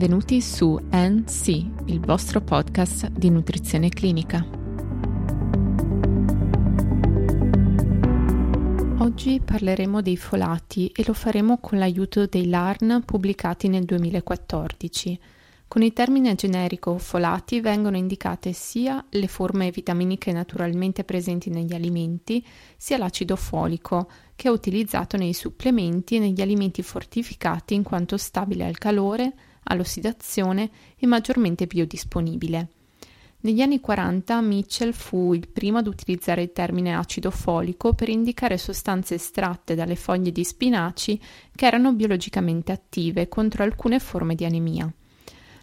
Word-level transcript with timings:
Benvenuti 0.00 0.40
su 0.40 0.80
NC, 0.90 1.48
il 1.88 2.00
vostro 2.00 2.40
podcast 2.40 3.08
di 3.08 3.28
nutrizione 3.28 3.90
clinica. 3.90 4.42
Oggi 9.00 9.42
parleremo 9.44 10.00
dei 10.00 10.16
folati 10.16 10.86
e 10.86 11.04
lo 11.06 11.12
faremo 11.12 11.58
con 11.58 11.76
l'aiuto 11.76 12.24
dei 12.24 12.48
LARN 12.48 13.02
pubblicati 13.04 13.68
nel 13.68 13.84
2014. 13.84 15.20
Con 15.68 15.82
il 15.82 15.92
termine 15.92 16.34
generico 16.34 16.96
folati 16.96 17.60
vengono 17.60 17.98
indicate 17.98 18.54
sia 18.54 19.04
le 19.10 19.28
forme 19.28 19.70
vitaminiche 19.70 20.32
naturalmente 20.32 21.04
presenti 21.04 21.50
negli 21.50 21.74
alimenti, 21.74 22.42
sia 22.78 22.96
l'acido 22.96 23.36
folico, 23.36 24.10
che 24.34 24.48
è 24.48 24.50
utilizzato 24.50 25.18
nei 25.18 25.34
supplementi 25.34 26.16
e 26.16 26.20
negli 26.20 26.40
alimenti 26.40 26.82
fortificati 26.82 27.74
in 27.74 27.82
quanto 27.82 28.16
stabile 28.16 28.64
al 28.64 28.78
calore, 28.78 29.34
all'ossidazione 29.64 30.70
e 30.96 31.06
maggiormente 31.06 31.66
biodisponibile. 31.66 32.68
Negli 33.42 33.62
anni 33.62 33.80
40 33.80 34.38
Mitchell 34.42 34.92
fu 34.92 35.32
il 35.32 35.48
primo 35.48 35.78
ad 35.78 35.86
utilizzare 35.86 36.42
il 36.42 36.52
termine 36.52 36.94
acido 36.94 37.30
folico 37.30 37.94
per 37.94 38.10
indicare 38.10 38.58
sostanze 38.58 39.14
estratte 39.14 39.74
dalle 39.74 39.96
foglie 39.96 40.30
di 40.30 40.44
spinaci 40.44 41.18
che 41.54 41.66
erano 41.66 41.94
biologicamente 41.94 42.70
attive 42.70 43.28
contro 43.28 43.62
alcune 43.62 43.98
forme 43.98 44.34
di 44.34 44.44
anemia. 44.44 44.92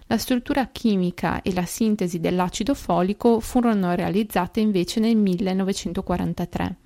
La 0.07 0.17
struttura 0.17 0.67
chimica 0.67 1.43
e 1.43 1.53
la 1.53 1.65
sintesi 1.65 2.19
dell'acido 2.19 2.73
folico 2.73 3.39
furono 3.41 3.93
realizzate 3.93 4.59
invece 4.59 4.99
nel 4.99 5.15
1943. 5.15 6.77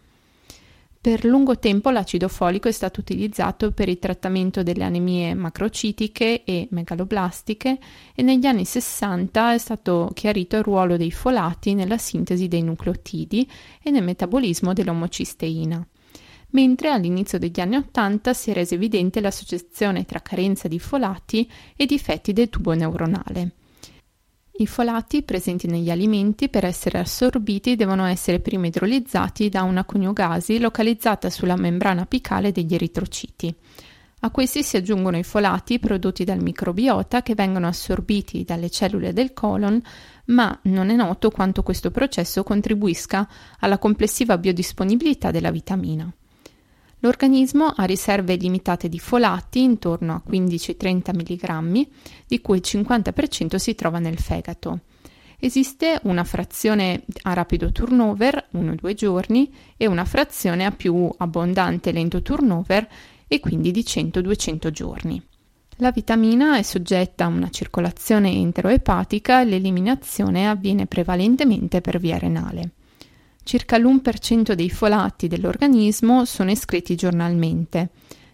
Per 1.01 1.25
lungo 1.25 1.57
tempo 1.57 1.89
l'acido 1.89 2.27
folico 2.27 2.67
è 2.67 2.71
stato 2.71 2.99
utilizzato 2.99 3.71
per 3.71 3.89
il 3.89 3.97
trattamento 3.97 4.61
delle 4.61 4.83
anemie 4.83 5.33
macrocitiche 5.33 6.43
e 6.43 6.67
megaloblastiche 6.69 7.79
e 8.13 8.21
negli 8.21 8.45
anni 8.45 8.65
60 8.65 9.53
è 9.53 9.57
stato 9.57 10.11
chiarito 10.13 10.57
il 10.57 10.63
ruolo 10.63 10.97
dei 10.97 11.09
folati 11.09 11.73
nella 11.73 11.97
sintesi 11.97 12.47
dei 12.47 12.61
nucleotidi 12.61 13.49
e 13.81 13.89
nel 13.89 14.03
metabolismo 14.03 14.73
dell'omocisteina. 14.73 15.83
Mentre 16.49 16.91
all'inizio 16.91 17.39
degli 17.39 17.59
anni 17.59 17.77
80 17.77 18.33
si 18.35 18.51
è 18.51 18.53
resa 18.53 18.75
evidente 18.75 19.21
l'associazione 19.21 20.05
tra 20.05 20.21
carenza 20.21 20.67
di 20.67 20.77
folati 20.77 21.49
e 21.75 21.87
difetti 21.87 22.31
del 22.31 22.49
tubo 22.49 22.73
neuronale. 22.75 23.53
I 24.53 24.67
folati 24.67 25.23
presenti 25.23 25.65
negli 25.67 25.89
alimenti 25.89 26.49
per 26.49 26.65
essere 26.65 26.99
assorbiti 26.99 27.75
devono 27.75 28.05
essere 28.05 28.39
prima 28.39 28.67
idrolizzati 28.67 29.49
da 29.49 29.63
una 29.63 29.85
coniugasi 29.85 30.59
localizzata 30.59 31.29
sulla 31.29 31.55
membrana 31.55 32.01
apicale 32.01 32.51
degli 32.51 32.73
eritrociti. 32.73 33.55
A 34.23 34.29
questi 34.29 34.61
si 34.61 34.77
aggiungono 34.77 35.17
i 35.17 35.23
folati 35.23 35.79
prodotti 35.79 36.23
dal 36.23 36.43
microbiota 36.43 37.23
che 37.23 37.33
vengono 37.33 37.67
assorbiti 37.67 38.43
dalle 38.43 38.69
cellule 38.69 39.13
del 39.13 39.33
colon, 39.33 39.81
ma 40.25 40.59
non 40.63 40.89
è 40.91 40.95
noto 40.95 41.31
quanto 41.31 41.63
questo 41.63 41.89
processo 41.89 42.43
contribuisca 42.43 43.27
alla 43.59 43.79
complessiva 43.79 44.37
biodisponibilità 44.37 45.31
della 45.31 45.49
vitamina. 45.49 46.13
L'organismo 47.03 47.65
ha 47.75 47.83
riserve 47.85 48.35
limitate 48.35 48.87
di 48.87 48.99
folati, 48.99 49.63
intorno 49.63 50.13
a 50.13 50.29
15-30 50.29 51.15
mg, 51.15 51.87
di 52.27 52.41
cui 52.41 52.57
il 52.57 52.63
50% 52.63 53.55
si 53.55 53.73
trova 53.73 53.97
nel 53.97 54.19
fegato. 54.19 54.81
Esiste 55.39 55.99
una 56.03 56.23
frazione 56.23 57.03
a 57.23 57.33
rapido 57.33 57.71
turnover, 57.71 58.49
1-2 58.53 58.93
giorni, 58.93 59.51
e 59.77 59.87
una 59.87 60.05
frazione 60.05 60.63
a 60.63 60.71
più 60.71 61.09
abbondante 61.17 61.91
lento 61.91 62.21
turnover, 62.21 62.87
e 63.27 63.39
quindi 63.39 63.71
di 63.71 63.81
100-200 63.81 64.69
giorni. 64.69 65.19
La 65.77 65.89
vitamina 65.89 66.57
è 66.57 66.61
soggetta 66.61 67.25
a 67.25 67.29
una 67.29 67.49
circolazione 67.49 68.29
enteroepatica 68.29 69.41
e 69.41 69.45
l'eliminazione 69.45 70.47
avviene 70.47 70.85
prevalentemente 70.85 71.81
per 71.81 71.97
via 71.97 72.19
renale. 72.19 72.73
Circa 73.43 73.77
l'1% 73.77 74.53
dei 74.53 74.69
folati 74.69 75.27
dell'organismo 75.27 76.25
sono 76.25 76.51
escreti 76.51 76.95
giornalmente. 76.95 77.89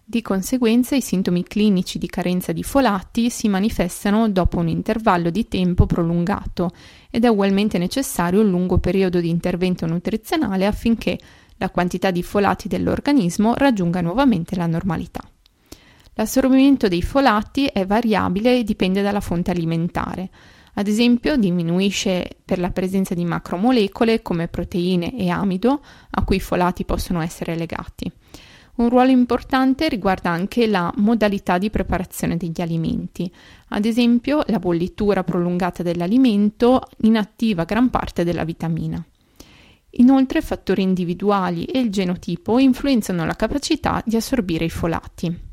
Di 0.09 0.21
conseguenza 0.21 0.95
i 0.95 1.01
sintomi 1.01 1.43
clinici 1.43 1.97
di 1.97 2.07
carenza 2.07 2.53
di 2.53 2.63
folati 2.63 3.29
si 3.29 3.49
manifestano 3.49 4.29
dopo 4.29 4.57
un 4.57 4.69
intervallo 4.69 5.29
di 5.29 5.47
tempo 5.47 5.85
prolungato 5.85 6.71
ed 7.09 7.25
è 7.25 7.27
ugualmente 7.27 7.77
necessario 7.77 8.39
un 8.39 8.49
lungo 8.49 8.77
periodo 8.77 9.19
di 9.19 9.29
intervento 9.29 9.85
nutrizionale 9.85 10.65
affinché 10.65 11.17
la 11.57 11.69
quantità 11.69 12.11
di 12.11 12.23
folati 12.23 12.67
dell'organismo 12.67 13.53
raggiunga 13.55 13.99
nuovamente 13.99 14.55
la 14.55 14.67
normalità. 14.67 15.21
L'assorbimento 16.13 16.87
dei 16.87 17.01
folati 17.01 17.65
è 17.65 17.85
variabile 17.85 18.59
e 18.59 18.63
dipende 18.63 19.01
dalla 19.01 19.19
fonte 19.19 19.51
alimentare. 19.51 20.29
Ad 20.77 20.87
esempio, 20.87 21.37
diminuisce 21.37 22.37
per 22.45 22.59
la 22.59 22.69
presenza 22.69 23.15
di 23.15 23.25
macromolecole 23.25 24.21
come 24.21 24.47
proteine 24.47 25.17
e 25.17 25.29
amido, 25.29 25.81
a 26.11 26.23
cui 26.23 26.35
i 26.35 26.39
folati 26.39 26.85
possono 26.85 27.19
essere 27.21 27.55
legati. 27.55 28.11
Un 28.75 28.89
ruolo 28.89 29.09
importante 29.09 29.89
riguarda 29.89 30.29
anche 30.29 30.67
la 30.67 30.93
modalità 30.97 31.57
di 31.57 31.71
preparazione 31.71 32.37
degli 32.37 32.61
alimenti. 32.61 33.31
Ad 33.69 33.85
esempio, 33.85 34.43
la 34.49 34.59
bollitura 34.59 35.23
prolungata 35.23 35.81
dell'alimento 35.81 36.83
inattiva 36.97 37.63
gran 37.63 37.89
parte 37.89 38.23
della 38.23 38.43
vitamina. 38.43 39.03
Inoltre, 39.99 40.41
fattori 40.41 40.83
individuali 40.83 41.65
e 41.65 41.79
il 41.79 41.89
genotipo 41.89 42.59
influenzano 42.59 43.25
la 43.25 43.33
capacità 43.33 43.99
di 44.05 44.15
assorbire 44.15 44.65
i 44.65 44.69
folati. 44.69 45.46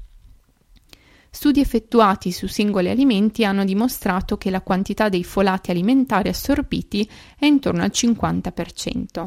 Studi 1.35 1.59
effettuati 1.59 2.31
su 2.31 2.47
singoli 2.47 2.89
alimenti 2.89 3.45
hanno 3.45 3.65
dimostrato 3.65 4.39
che 4.39 4.51
la 4.51 4.61
quantità 4.61 5.09
dei 5.09 5.25
folati 5.25 5.73
alimentari 5.73 6.29
assorbiti 6.29 7.11
è 7.37 7.45
intorno 7.45 7.83
al 7.83 7.91
50%, 7.93 9.25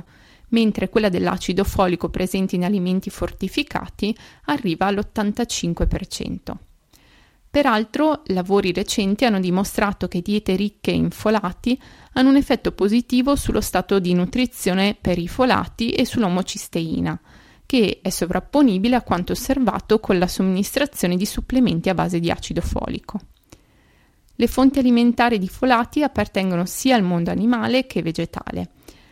mentre 0.48 0.88
quella 0.88 1.10
dell'acido 1.10 1.66
folico 1.66 2.08
presente 2.08 2.56
in 2.56 2.64
alimenti 2.64 3.10
fortificati 3.10 4.16
arriva 4.46 4.86
all'85%. 4.86 6.56
Peraltro, 7.52 8.22
lavori 8.28 8.72
recenti 8.72 9.26
hanno 9.26 9.42
dimostrato 9.42 10.08
che 10.08 10.22
diete 10.22 10.56
ricche 10.56 10.92
in 10.92 11.10
folati 11.10 11.78
hanno 12.14 12.30
un 12.30 12.38
effetto 12.38 12.72
positivo 12.72 13.36
sullo 13.36 13.60
stato 13.60 14.00
di 14.00 14.14
nutrizione 14.14 14.96
per 15.00 15.18
i 15.20 15.28
folati 15.28 15.90
e 15.90 16.06
sull'omocisteina, 16.06 17.20
che 17.68 18.00
è 18.02 18.10
sovrapponibile 18.10 18.96
a 18.96 19.04
quanto 19.04 19.34
osservato 19.34 20.00
con 20.00 20.18
la 20.18 20.26
somministrazione 20.26 21.18
di 21.18 21.26
supplementi 21.26 21.90
a 21.90 21.94
base 21.94 22.20
di 22.20 22.32
acido 22.32 22.62
folico. 22.62 23.20
Le 24.40 24.48
fonti 24.48 24.80
alimentari 24.80 25.38
di 25.38 25.50
folati 25.50 26.02
appartengono 26.02 26.66
sia 26.66 26.96
al 26.96 27.04
mondo 27.04 27.30
animale 27.30 27.86
che 27.86 28.02
vegetale. 28.02 28.70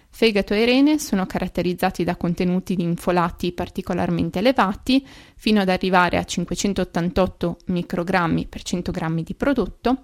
Fegato 0.10 0.54
e 0.54 0.64
rene 0.64 0.98
sono 0.98 1.26
caratterizzati 1.26 2.06
da 2.06 2.16
contenuti 2.16 2.76
di 2.76 2.90
folati 2.96 3.52
particolarmente 3.52 4.40
elevati, 4.40 5.06
fino 5.36 5.60
ad 5.60 5.68
arrivare 5.68 6.18
a 6.18 6.24
588 6.24 7.58
microgrammi 7.66 8.46
per 8.48 8.62
100 8.64 8.92
grammi 8.92 9.24
di 9.24 9.34
prodotto. 9.34 10.04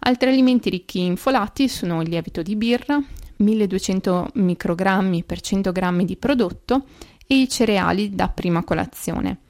Altri 0.00 0.28
alimenti 0.28 0.70
ricchi 0.70 1.00
in 1.00 1.16
folati 1.16 1.66
sono 1.66 2.00
il 2.02 2.08
lievito 2.08 2.42
di 2.42 2.54
birra, 2.54 3.02
1200 3.38 4.30
microgrammi 4.34 5.24
per 5.24 5.40
100 5.40 5.72
grammi 5.72 6.04
di 6.04 6.16
prodotto 6.16 6.84
e 7.28 7.42
i 7.42 7.48
cereali 7.48 8.14
da 8.14 8.28
prima 8.28 8.64
colazione. 8.64 9.42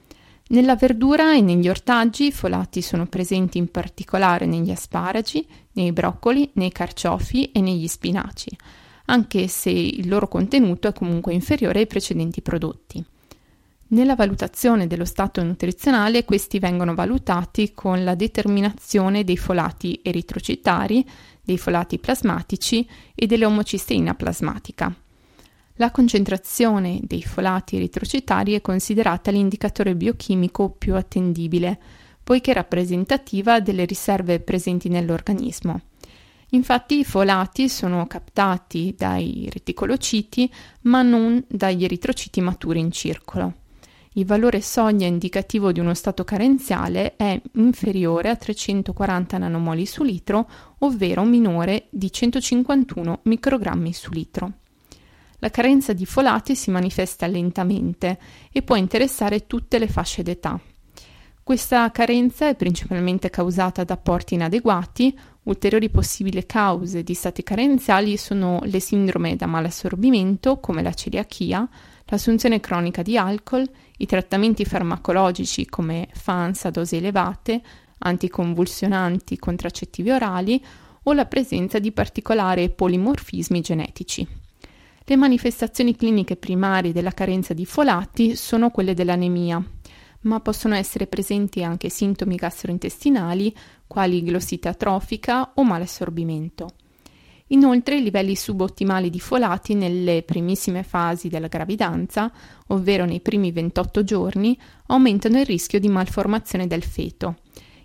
Nella 0.49 0.75
verdura 0.75 1.33
e 1.33 1.41
negli 1.41 1.69
ortaggi 1.69 2.25
i 2.25 2.31
folati 2.31 2.81
sono 2.81 3.07
presenti 3.07 3.57
in 3.57 3.71
particolare 3.71 4.45
negli 4.45 4.69
asparagi, 4.69 5.47
nei 5.73 5.91
broccoli, 5.91 6.49
nei 6.53 6.71
carciofi 6.71 7.51
e 7.51 7.61
negli 7.61 7.87
spinaci, 7.87 8.55
anche 9.05 9.47
se 9.47 9.69
il 9.69 10.07
loro 10.07 10.27
contenuto 10.27 10.87
è 10.87 10.93
comunque 10.93 11.33
inferiore 11.33 11.79
ai 11.79 11.87
precedenti 11.87 12.41
prodotti. 12.41 13.03
Nella 13.91 14.15
valutazione 14.15 14.85
dello 14.85 15.05
stato 15.05 15.41
nutrizionale 15.41 16.25
questi 16.25 16.59
vengono 16.59 16.93
valutati 16.93 17.73
con 17.73 18.03
la 18.03 18.13
determinazione 18.13 19.23
dei 19.23 19.37
folati 19.37 19.99
eritrocitari, 20.03 21.07
dei 21.41 21.57
folati 21.57 21.97
plasmatici 21.97 22.87
e 23.15 23.25
dell'omocisteina 23.25 24.13
plasmatica. 24.13 24.93
La 25.81 25.91
concentrazione 25.91 26.99
dei 27.03 27.23
folati 27.23 27.77
eritrocitari 27.77 28.53
è 28.53 28.59
considerata 28.59 29.31
l'indicatore 29.31 29.95
biochimico 29.95 30.71
più 30.71 30.93
attendibile, 30.93 31.79
poiché 32.21 32.51
rappresentativa 32.51 33.61
delle 33.61 33.85
riserve 33.85 34.41
presenti 34.41 34.89
nell'organismo. 34.89 35.79
Infatti 36.49 36.99
i 36.99 37.05
folati 37.05 37.69
sono 37.69 38.07
captati 38.07 38.93
dai 38.97 39.47
reticolociti 39.49 40.51
ma 40.81 41.01
non 41.01 41.41
dagli 41.47 41.85
eritrociti 41.85 42.41
maturi 42.41 42.81
in 42.81 42.91
circolo. 42.91 43.53
Il 44.15 44.25
valore 44.25 44.59
soglia 44.59 45.07
indicativo 45.07 45.71
di 45.71 45.79
uno 45.79 45.93
stato 45.93 46.25
carenziale 46.25 47.15
è 47.15 47.41
inferiore 47.53 48.27
a 48.27 48.35
340 48.35 49.37
nanomoli 49.37 49.85
su 49.85 50.03
litro, 50.03 50.49
ovvero 50.79 51.23
minore 51.23 51.85
di 51.89 52.11
151 52.11 53.21
microgrammi 53.23 53.93
su 53.93 54.11
litro. 54.11 54.53
La 55.39 55.49
carenza 55.49 55.93
di 55.93 56.05
folati 56.05 56.55
si 56.55 56.69
manifesta 56.69 57.25
lentamente 57.25 58.19
e 58.51 58.61
può 58.61 58.75
interessare 58.75 59.47
tutte 59.47 59.79
le 59.79 59.87
fasce 59.87 60.21
d'età. 60.21 60.59
Questa 61.41 61.89
carenza 61.91 62.47
è 62.47 62.55
principalmente 62.55 63.29
causata 63.29 63.83
da 63.83 63.95
apporti 63.95 64.35
inadeguati. 64.35 65.17
Ulteriori 65.43 65.89
possibili 65.89 66.45
cause 66.45 67.03
di 67.03 67.13
stati 67.15 67.41
carenziali 67.41 68.17
sono 68.17 68.59
le 68.65 68.79
sindrome 68.79 69.35
da 69.35 69.47
malassorbimento, 69.47 70.59
come 70.59 70.83
la 70.83 70.93
celiachia, 70.93 71.67
l'assunzione 72.05 72.59
cronica 72.59 73.01
di 73.01 73.17
alcol, 73.17 73.67
i 73.97 74.05
trattamenti 74.05 74.63
farmacologici 74.65 75.65
come 75.65 76.07
FANS 76.11 76.65
a 76.65 76.69
dosi 76.69 76.97
elevate, 76.97 77.61
anticonvulsionanti, 77.97 79.39
contraccettivi 79.39 80.11
orali 80.11 80.63
o 81.03 81.13
la 81.13 81.25
presenza 81.25 81.79
di 81.79 81.91
particolari 81.91 82.69
polimorfismi 82.69 83.61
genetici. 83.61 84.38
Le 85.09 85.15
manifestazioni 85.15 85.95
cliniche 85.95 86.35
primarie 86.35 86.93
della 86.93 87.09
carenza 87.09 87.55
di 87.55 87.65
folati 87.65 88.35
sono 88.35 88.69
quelle 88.69 88.93
dell'anemia, 88.93 89.59
ma 90.21 90.39
possono 90.39 90.75
essere 90.75 91.07
presenti 91.07 91.63
anche 91.63 91.89
sintomi 91.89 92.35
gastrointestinali 92.35 93.51
quali 93.87 94.21
glossite 94.21 94.67
atrofica 94.67 95.53
o 95.55 95.63
malassorbimento. 95.63 96.67
Inoltre 97.47 97.97
i 97.97 98.03
livelli 98.03 98.35
subottimali 98.35 99.09
di 99.09 99.19
folati 99.19 99.73
nelle 99.73 100.21
primissime 100.21 100.83
fasi 100.83 101.27
della 101.27 101.47
gravidanza, 101.47 102.31
ovvero 102.67 103.05
nei 103.05 103.19
primi 103.19 103.51
28 103.51 104.03
giorni, 104.03 104.55
aumentano 104.89 105.39
il 105.39 105.45
rischio 105.47 105.79
di 105.79 105.89
malformazione 105.89 106.67
del 106.67 106.83
feto, 106.83 107.37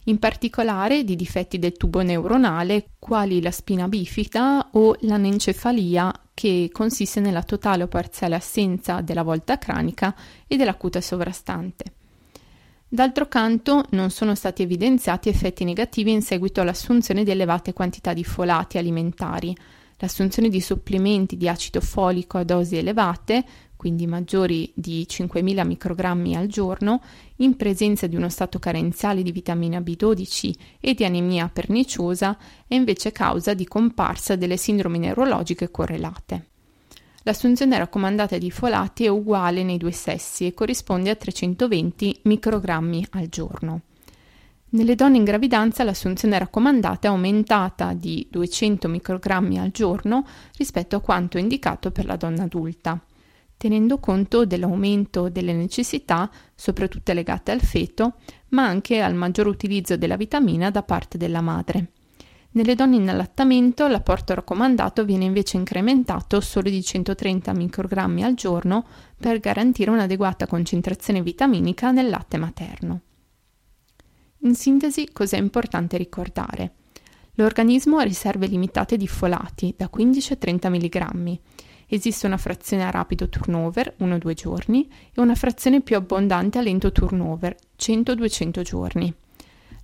in 0.05 0.19
particolare 0.19 1.05
di 1.05 1.17
difetti 1.17 1.59
del 1.59 1.73
tubo 1.73 2.03
neuronale 2.03 2.89
quali 2.99 3.41
la 3.41 3.51
spina 3.51 3.89
bifida 3.89 4.69
o 4.73 4.95
l'anencefalia 5.01 6.13
che 6.35 6.69
consiste 6.73 7.21
nella 7.21 7.45
totale 7.45 7.85
o 7.85 7.89
parziale 7.89 8.35
assenza 8.35 9.01
della 9.01 9.23
volta 9.23 9.57
cranica 9.57 10.15
e 10.47 10.57
dell'acuta 10.57 11.01
sovrastante. 11.01 11.85
D'altro 12.89 13.27
canto 13.27 13.87
non 13.91 14.11
sono 14.11 14.35
stati 14.35 14.63
evidenziati 14.63 15.29
effetti 15.29 15.65
negativi 15.65 16.13
in 16.13 16.23
seguito 16.23 16.61
all'assunzione 16.61 17.25
di 17.25 17.31
elevate 17.31 17.73
quantità 17.73 18.13
di 18.13 18.25
folati 18.25 18.79
alimentari. 18.79 19.57
L'assunzione 19.99 20.49
di 20.49 20.61
supplementi 20.61 21.37
di 21.37 21.49
acido 21.49 21.81
folico 21.81 22.39
a 22.39 22.45
dosi 22.45 22.77
elevate, 22.77 23.45
quindi 23.77 24.07
maggiori 24.07 24.71
di 24.75 25.07
5.000 25.09 25.67
microgrammi 25.67 26.37
al 26.37 26.47
giorno, 26.47 27.03
in 27.37 27.57
presenza 27.57 28.07
di 28.07 28.17
uno 28.17 28.29
stato 28.29 28.59
carenziale 28.59 29.23
di 29.23 29.33
vitamina 29.33 29.81
B12 29.81 30.53
e 30.81 30.95
di 30.95 31.05
anemia 31.05 31.49
perniciosa, 31.53 32.37
è 32.67 32.75
invece 32.75 33.13
causa 33.13 33.55
di 33.55 33.67
comparsa 33.67 34.37
delle 34.37 34.57
sindromi 34.57 34.99
neurologiche 34.99 35.71
correlate. 35.71 36.47
L'assunzione 37.25 37.79
raccomandata 37.79 38.37
di 38.37 38.51
folati 38.51 39.05
è 39.05 39.09
uguale 39.09 39.63
nei 39.63 39.79
due 39.79 39.93
sessi 39.93 40.47
e 40.47 40.53
corrisponde 40.53 41.11
a 41.11 41.15
320 41.15 42.21
microgrammi 42.25 43.07
al 43.13 43.29
giorno. 43.29 43.81
Nelle 44.75 44.95
donne 44.95 45.19
in 45.19 45.25
gravidanza 45.25 45.85
l'assunzione 45.85 46.39
raccomandata 46.39 47.07
è 47.07 47.11
aumentata 47.11 47.93
di 47.93 48.27
200 48.29 48.89
microgrammi 48.89 49.59
al 49.59 49.71
giorno 49.71 50.27
rispetto 50.57 50.97
a 50.97 51.01
quanto 51.01 51.39
indicato 51.39 51.93
per 51.93 52.05
la 52.05 52.17
donna 52.17 52.43
adulta, 52.43 53.01
tenendo 53.57 53.99
conto 53.99 54.45
dell'aumento 54.45 55.29
delle 55.29 55.53
necessità, 55.53 56.31
soprattutto 56.55 57.13
legate 57.13 57.51
al 57.51 57.61
feto, 57.61 58.15
ma 58.49 58.67
anche 58.67 59.01
al 59.01 59.15
maggior 59.15 59.47
utilizzo 59.47 59.97
della 59.97 60.17
vitamina 60.17 60.71
da 60.71 60.83
parte 60.83 61.19
della 61.19 61.41
madre. 61.41 61.93
Nelle 62.55 62.77
donne 62.77 62.97
in 62.97 63.09
allattamento 63.09 63.89
l'apporto 63.89 64.33
raccomandato 64.33 65.05
viene 65.05 65.25
invece 65.25 65.57
incrementato 65.57 66.41
solo 66.41 66.71
di 66.71 66.83
130 66.83 67.53
microgrammi 67.53 68.23
al 68.23 68.35
giorno 68.35 68.87
per 69.19 69.41
garantire 69.41 69.91
un'adeguata 69.91 70.47
concentrazione 70.47 71.21
vitaminica 71.21 71.91
nel 71.91 72.09
latte 72.09 72.37
materno. 72.37 73.01
In 74.43 74.55
sintesi, 74.55 75.09
cos'è 75.13 75.37
importante 75.37 75.97
ricordare? 75.97 76.75
L'organismo 77.37 77.99
ha 77.99 78.03
riserve 78.03 78.47
limitate 78.47 78.97
di 78.97 79.09
folati, 79.09 79.75
da 79.77 79.89
15 79.89 80.33
a 80.35 80.37
30 80.37 80.69
mg. 80.69 81.39
Esiste 81.95 82.27
una 82.27 82.39
frazione 82.39 82.85
a 82.85 82.91
rapido 82.91 83.29
turnover, 83.29 83.95
1-2 84.01 84.33
giorni, 84.33 84.91
e 85.15 85.21
una 85.21 85.37
frazione 85.37 85.81
più 85.81 85.95
abbondante 85.95 86.59
a 86.59 86.61
lento 86.61 86.91
turnover, 86.91 87.55
100-200 87.79 88.63
giorni. 88.63 89.15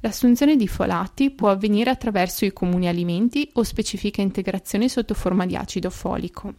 L'assunzione 0.00 0.56
di 0.56 0.66
folati 0.66 1.30
può 1.30 1.50
avvenire 1.50 1.88
attraverso 1.88 2.44
i 2.44 2.52
comuni 2.52 2.88
alimenti 2.88 3.48
o 3.52 3.62
specifica 3.62 4.22
integrazione 4.22 4.88
sotto 4.88 5.14
forma 5.14 5.46
di 5.46 5.54
acido 5.54 5.88
folico. 5.88 6.54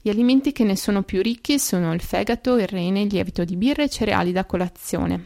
Gli 0.00 0.08
alimenti 0.08 0.52
che 0.52 0.64
ne 0.64 0.74
sono 0.74 1.02
più 1.02 1.20
ricchi 1.20 1.58
sono 1.58 1.92
il 1.92 2.00
fegato, 2.00 2.56
il 2.56 2.66
rene, 2.66 3.02
il 3.02 3.12
lievito 3.12 3.44
di 3.44 3.56
birra 3.56 3.82
e 3.82 3.90
cereali 3.90 4.32
da 4.32 4.46
colazione. 4.46 5.24